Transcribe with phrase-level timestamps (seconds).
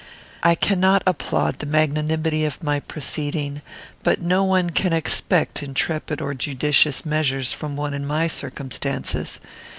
[0.41, 3.61] I cannot applaud the magnanimity of my proceeding;
[4.01, 9.39] but no one can expect intrepid or judicious measures from one in my circumstances.